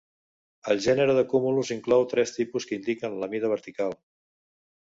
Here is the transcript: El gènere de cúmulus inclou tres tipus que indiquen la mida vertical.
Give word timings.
El 0.73 0.79
gènere 0.85 1.15
de 1.17 1.23
cúmulus 1.33 1.69
inclou 1.77 2.05
tres 2.15 2.33
tipus 2.39 2.69
que 2.71 2.81
indiquen 2.81 3.19
la 3.25 3.33
mida 3.35 3.53
vertical. 3.53 3.99